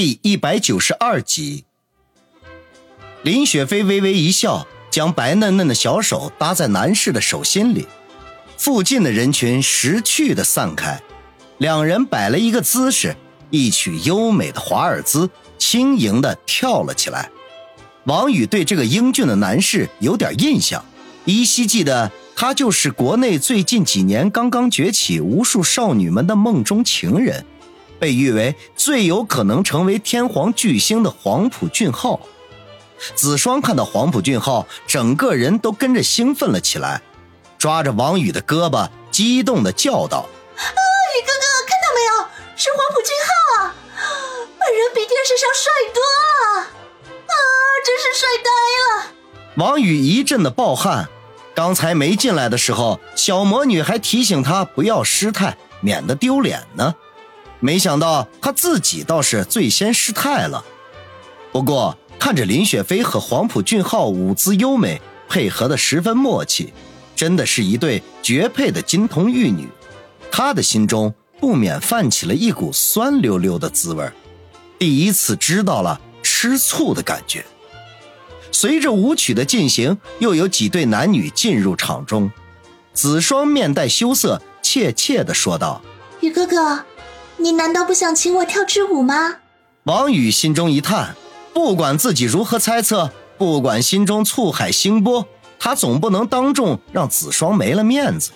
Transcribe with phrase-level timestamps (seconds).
[0.00, 1.64] 第一百九十二集，
[3.24, 7.84] 林雪飞微微一笑，将白嫩嫩的小手搭在男士的手心里。
[8.56, 11.02] 附近的人群识趣的散开，
[11.56, 13.16] 两人摆了一个姿势，
[13.50, 15.28] 一曲优美的华尔兹，
[15.58, 17.28] 轻盈的跳了起来。
[18.04, 20.84] 王宇对这个英俊的男士有点印象，
[21.24, 27.44] 依稀记得他就是国内最近几年刚刚崛起、无数少女们的梦中情人。
[27.98, 32.20] 被誉为最有可能成为天皇巨星的黄埔俊浩，
[33.14, 37.02] 子双看到黄埔俊浩，整个人都跟着兴奋了起来，
[37.58, 42.28] 抓着王宇的胳膊，激动的叫道：“啊，宇哥哥，看到没有？
[42.56, 43.74] 是黄埔俊浩啊！
[44.58, 47.34] 本人比电视上帅多了，啊，
[47.84, 49.12] 真是帅呆了！”
[49.56, 51.08] 王宇一阵的暴汗，
[51.54, 56.94] 刚才没进来的时候，小魔女还提醒他不要失态，免得丢脸呢。
[57.60, 60.64] 没想到他自己倒是最先失态了。
[61.52, 66.72] 不过看着林雪飞和黄埔俊浩舞姿优美，配合的十分默契，
[67.16, 69.68] 真的是一对绝配的金童玉女。
[70.30, 74.08] 他的心中不免泛起了一股酸溜溜的滋味
[74.78, 77.44] 第一次知道了吃醋的感觉。
[78.52, 82.30] 随着舞曲的进行，又有几对男女进入场中。
[82.92, 85.80] 子双面带羞涩，怯怯地说道
[86.20, 86.84] ：“宇哥哥。”
[87.40, 89.36] 你难道不想请我跳支舞吗？
[89.84, 91.14] 王宇心中一叹，
[91.54, 95.26] 不管自己如何猜测，不管心中醋海腥波，
[95.58, 98.32] 他总不能当众让子双没了面子。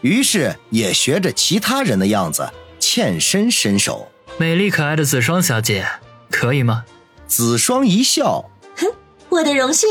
[0.00, 4.08] 于是也学着其他人的样子，欠身伸手。
[4.38, 5.86] 美丽可爱的子双小姐，
[6.28, 6.84] 可以吗？
[7.28, 8.44] 子双一笑，
[8.76, 8.88] 哼，
[9.28, 9.88] 我的荣幸。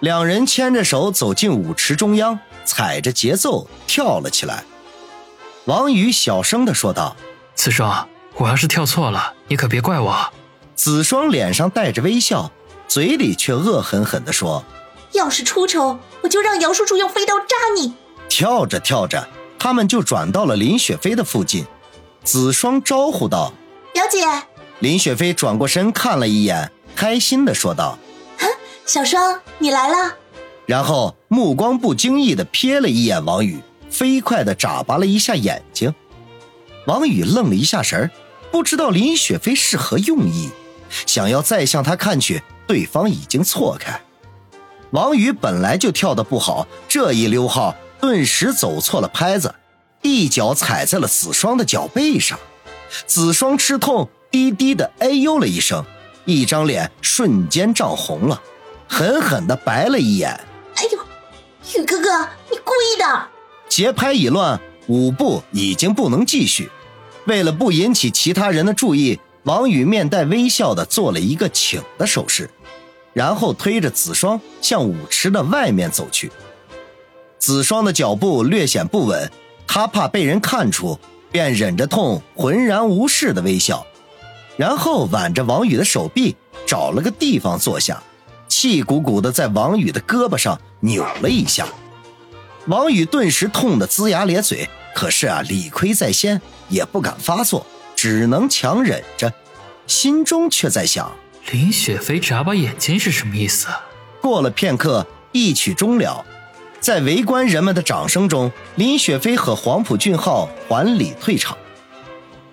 [0.00, 4.64] 两人牵着手走进舞池中央，踩着节奏跳了起来。
[5.64, 7.16] 王宇小声的说道。
[7.56, 10.32] 子双，我要是跳错了，你可别怪我。
[10.76, 12.52] 子双脸上带着微笑，
[12.86, 14.62] 嘴里却恶狠狠地说
[15.12, 17.94] ：“要是出丑，我就让姚叔叔用飞刀扎你。”
[18.28, 19.26] 跳着跳着，
[19.58, 21.66] 他们就转到了林雪飞的附近。
[22.22, 23.52] 子双招呼道
[23.92, 24.26] ：“表姐。”
[24.80, 27.98] 林雪飞转过身看了一眼，开心地说道
[28.84, 30.14] ：“小双，你来了。”
[30.66, 35.94] 然后目光不经意地瞥了一眼王宇，飞快地眨巴了一下眼睛。
[36.86, 38.10] 王宇愣了一下神儿，
[38.50, 40.50] 不知道林雪飞是何用意，
[41.06, 44.00] 想要再向他看去，对方已经错开。
[44.90, 49.52] 王宇本来就跳得不好，这一溜号，顿时走错了拍子，
[50.02, 52.38] 一脚踩在了子双的脚背上。
[53.04, 55.84] 子双吃痛，低低的哎呦了一声，
[56.24, 58.40] 一张脸瞬间涨红了，
[58.88, 60.30] 狠狠的白了一眼。
[60.76, 63.28] 哎呦，宇哥哥，你故意的！
[63.68, 66.70] 节拍已乱，舞步已经不能继续。
[67.26, 72.48] 为了不引起其他人的注意，王宇面带微笑的做了一个请的手势，
[73.12, 76.30] 然后推着子双向舞池的外面走去。
[77.38, 79.30] 子双的脚步略显不稳，
[79.66, 80.98] 他怕被人看出，
[81.30, 83.86] 便忍着痛，浑然无事的微笑，
[84.56, 88.02] 然后挽着王宇的手臂，找了个地方坐下，
[88.48, 91.66] 气鼓鼓的在王宇的胳膊上扭了一下。
[92.66, 94.68] 王宇顿时痛得龇牙咧嘴。
[94.96, 96.40] 可是啊，理亏在先，
[96.70, 99.30] 也不敢发作，只能强忍着，
[99.86, 101.12] 心中却在想：
[101.50, 103.68] 林雪飞眨巴眼睛是什么意思？
[104.22, 106.24] 过了片刻，一曲终了，
[106.80, 111.58] 在围观人们的掌声中，林雪飞和黄埔俊浩还礼退场。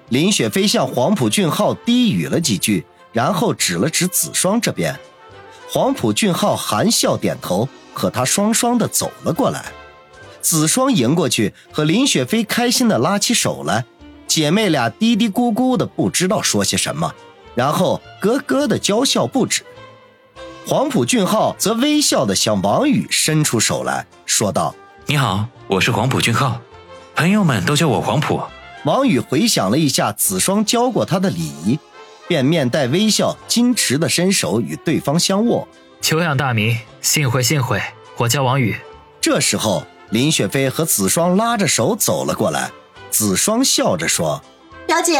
[0.10, 4.94] 林雪飞向黄埔俊浩低语了几句，然后指了指子双这边，
[5.70, 9.72] 黄埔俊浩含笑点头，和他双双的走了过来。
[10.44, 13.86] 子双迎过去，和林雪飞开心的拉起手来，
[14.28, 17.16] 姐妹俩嘀嘀咕咕的，不知道说些什么，
[17.56, 19.64] 然后咯咯的娇笑不止。
[20.68, 24.76] 黄埔俊浩则微笑的向王宇伸出手来说道
[25.08, 26.62] ：“你好，我是黄埔俊浩，
[27.16, 28.42] 朋友们都叫我黄埔。”
[28.86, 31.80] 王宇回想了一下子双教过他的礼仪，
[32.28, 35.68] 便面带微笑，矜持的伸手与对方相握。
[36.02, 37.82] 久仰大名，幸会幸会，
[38.18, 38.76] 我叫王宇。
[39.22, 39.86] 这时候。
[40.14, 42.70] 林雪飞和子双拉着手走了过来，
[43.10, 44.44] 子双笑着说
[44.86, 45.20] ：“表姐，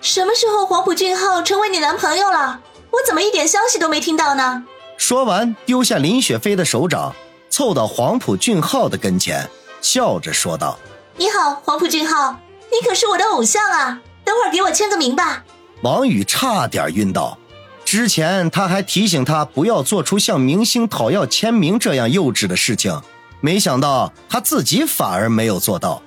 [0.00, 2.62] 什么时候黄埔俊浩成为你男朋友了？
[2.90, 4.64] 我怎么一点消息都没听到呢？”
[4.96, 7.14] 说完，丢下林雪飞的手掌，
[7.50, 9.46] 凑到黄埔俊浩的跟前，
[9.82, 10.78] 笑着说道
[11.18, 12.40] ：“你好，黄埔俊浩，
[12.72, 14.00] 你可是我的偶像啊！
[14.24, 15.44] 等会儿给我签个名吧。”
[15.84, 17.36] 王宇差点晕倒，
[17.84, 23.02] 之前他还提醒他不要做出向明星讨要签名这样幼稚的事情。
[23.40, 26.02] 没想到他自己反而没有做到。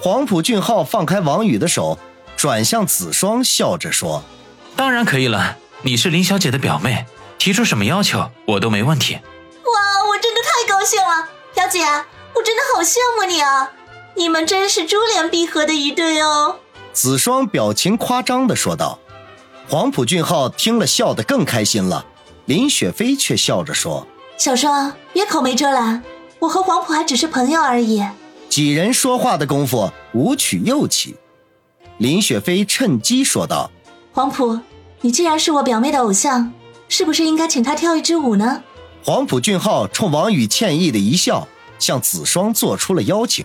[0.00, 1.98] 黄埔俊浩放开王宇的手，
[2.36, 4.22] 转向子双，笑着说
[4.76, 5.56] ：“当然可以了。
[5.82, 7.06] 你是林小姐的表妹，
[7.38, 9.14] 提出什么要求我都没问题。
[9.14, 11.84] 哇，我真的太高兴了，表姐，
[12.34, 13.72] 我真的好羡慕你啊！
[14.14, 16.56] 你们真是珠联璧合的一对哦。
[16.92, 18.98] 子双表情夸张的说道。
[19.68, 22.06] 黄埔俊浩听了，笑得更开心了。
[22.44, 24.06] 林雪飞却笑着说
[24.38, 26.04] ：“小双，别口没遮拦，
[26.38, 28.04] 我和黄埔还只是朋友而已。”
[28.48, 31.16] 几人说话的功夫，舞曲又起。
[31.98, 33.70] 林雪飞趁机说道
[34.12, 34.60] ：“黄埔，
[35.00, 36.52] 你既然是我表妹的偶像，
[36.88, 38.62] 是不是应该请她跳一支舞呢？”
[39.04, 41.46] 黄埔俊浩冲王宇歉意的一笑，
[41.78, 43.44] 向子双做出了邀请。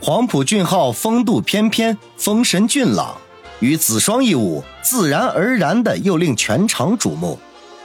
[0.00, 3.16] 黄埔俊浩风度翩翩，风神俊朗。
[3.60, 7.38] 与子双一舞，自然而然的又令全场瞩目。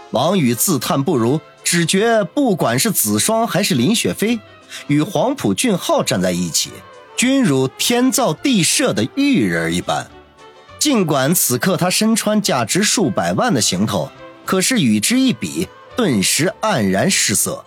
[0.10, 1.40] 王宇自叹不如，
[1.72, 4.38] 只觉不管是子双还是林雪飞，
[4.88, 6.70] 与黄埔俊浩站在一起，
[7.16, 10.06] 均如天造地设的玉人一般。
[10.78, 14.12] 尽管此刻他身穿价值数百万的行头，
[14.44, 15.66] 可是与之一比，
[15.96, 17.64] 顿时黯然失色。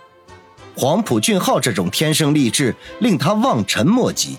[0.75, 4.37] 黄埔俊浩这种天生丽质，令他望尘莫及。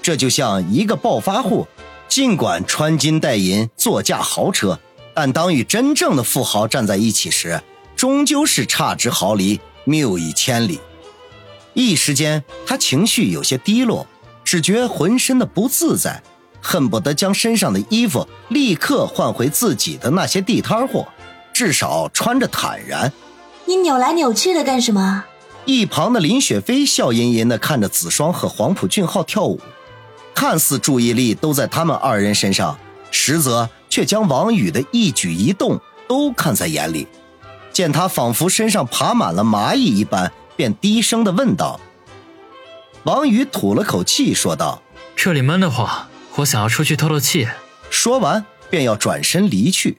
[0.00, 1.66] 这就像一个暴发户。
[2.06, 4.78] 尽管穿金戴银、坐驾豪车，
[5.12, 7.60] 但当与真正的富豪站在一起时，
[7.98, 10.78] 终究是差之毫厘，谬以千里。
[11.74, 14.06] 一时间，他情绪有些低落，
[14.44, 16.22] 只觉浑身的不自在，
[16.62, 21.08] 恨不得将身上的衣服立刻换回自己的那些地摊货，
[21.52, 23.12] 至少穿着坦然。
[23.64, 25.24] 你扭来扭去的干什么？
[25.64, 29.60] 一旁的林雪飞笑吟吟地看着子双和黄埔俊浩跳舞。
[30.36, 32.78] 看似注意力都在他们二人身上，
[33.10, 37.08] 实则却将王宇的一举一动都看在眼里。
[37.78, 41.78] 见他仿佛身上爬满了蚂蚁一般，便低声的问道
[43.06, 44.82] ：“王宇吐了口气，说道：
[45.14, 47.46] 这里闷得慌，我想要出去透透气。”
[47.88, 49.98] 说完便要转身离去。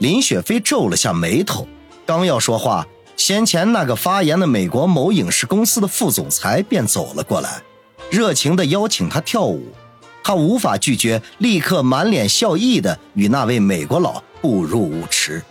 [0.00, 1.66] 林雪飞皱了下眉头，
[2.04, 2.86] 刚要说话，
[3.16, 7.62] 先前那个发言的美国某影视公司的副总裁便走了过来。
[8.10, 9.72] 热情的邀请他跳舞，
[10.22, 15.42] 他无法拒绝，立刻满脸笑意的与那位美国佬步入舞池。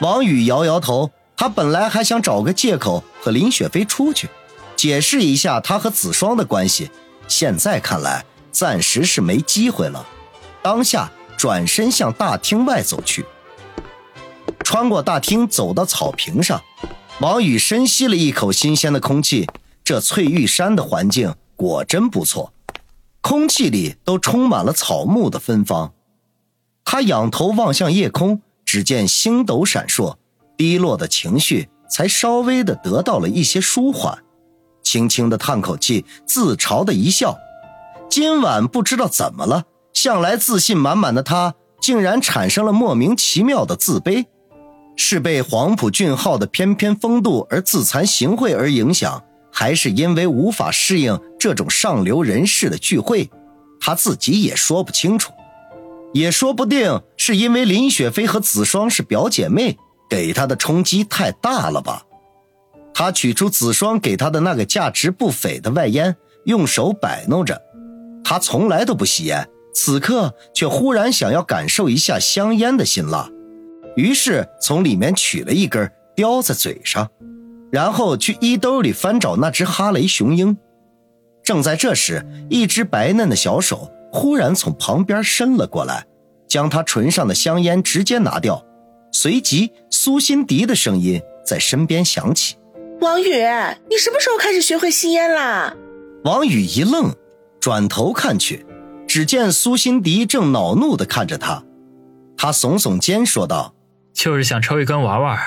[0.00, 4.28] 王宇摇摇头，他本来还想找个借口和林雪飞出去，
[4.74, 6.90] 解释一下他和子双的关系，
[7.28, 10.06] 现在看来暂时是没机会了。
[10.62, 13.26] 当下转身向大厅外走去，
[14.64, 16.62] 穿过大厅走到草坪上，
[17.20, 19.46] 王宇深吸了一口新鲜的空气，
[19.84, 21.34] 这翠玉山的环境。
[21.56, 22.54] 果真不错，
[23.20, 25.92] 空气里都充满了草木的芬芳。
[26.86, 30.14] 他仰头望向夜空，只见星斗闪烁，
[30.56, 34.16] 低落的情绪才稍微的得到了一些舒缓。
[34.84, 37.36] 轻轻的叹口气，自嘲的一笑。
[38.08, 44.26] 今晚不知道怎么了，向来自信满满的他，竟然产生了莫名其妙的自卑。
[44.94, 49.20] 是被黄埔俊浩的翩翩风度而自惭形秽而影响？
[49.50, 53.28] 还是因为无法适应这种上流人士的聚会，
[53.80, 55.32] 他自己也说不清楚，
[56.12, 59.76] 也说不定是因为林雪飞和子双是表姐妹，
[60.08, 62.04] 给她的冲击太大了吧？
[62.92, 66.14] 他取出子双给他的那个价值不菲的外烟，
[66.44, 67.58] 用手摆弄着。
[68.22, 73.30] 他从来都不吸烟，此刻却忽然想要感受一下香烟的辛辣，
[73.96, 77.08] 于是从里面取了一根，叼在嘴上。
[77.70, 80.58] 然后去衣兜里翻找那只哈雷雄鹰。
[81.42, 86.06] 正在这时，一只白嫩的小手忽然从旁边伸了过来，
[86.48, 88.64] 将他唇上的香烟直接拿掉。
[89.12, 92.56] 随即，苏辛迪的声音在身边响起
[93.00, 93.32] ：“王宇，
[93.88, 95.74] 你什么时候开始学会吸烟啦？”
[96.24, 97.14] 王宇一愣，
[97.60, 98.64] 转头看去，
[99.08, 101.64] 只见苏辛迪正恼怒地看着他。
[102.36, 103.74] 他耸耸肩说道
[104.14, 105.38] ：“就是想抽一根玩玩。”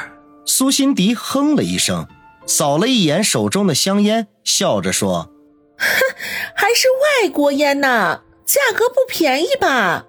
[0.45, 2.07] 苏辛迪哼了一声，
[2.45, 5.31] 扫了一眼手中的香烟，笑着说
[5.79, 5.87] ：“哼，
[6.53, 6.87] 还是
[7.23, 10.05] 外国烟呢，价格不便宜吧？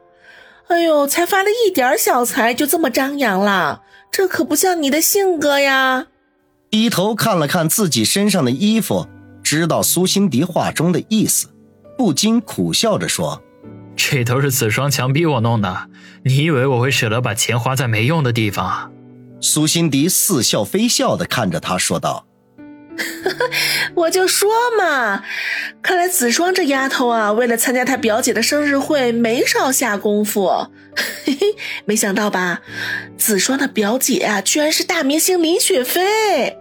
[0.68, 6.06] 哎呦，才发了一点小财，就这么张扬了，这可不像你的性格呀。”
[6.70, 9.06] 低头看了看自己身上的衣服，
[9.42, 11.48] 知道苏辛迪话中的意思，
[11.96, 13.42] 不禁苦笑着说
[13.94, 15.88] ：“这都是子双强逼我弄的，
[16.24, 18.90] 你以为我会舍得把钱花在没用的地方？”
[19.40, 22.26] 苏辛迪似笑非笑的看着他，说道
[23.94, 25.24] ：“我就说嘛，
[25.82, 30.68] 看来子双这丫头啊，为了参加她表姐的生日会，没少下功夫。
[31.24, 32.60] 嘿嘿，没想到吧？
[33.18, 36.58] 子双的表姐啊，居然是大明星林雪飞。”